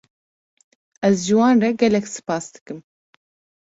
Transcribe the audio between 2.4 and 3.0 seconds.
dikim.